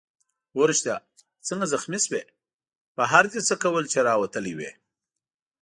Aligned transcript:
هو 0.55 0.61
ریښتیا 0.69 0.95
څنګه 1.47 1.71
زخمي 1.73 1.99
شوې؟ 2.05 2.21
بهر 2.97 3.23
دې 3.31 3.41
څه 3.47 3.55
کول 3.63 3.83
چي 3.91 3.99
راوتی 4.07 4.53
وې؟ 4.57 4.71